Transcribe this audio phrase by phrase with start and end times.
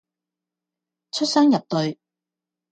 [1.11, 1.99] 出雙入對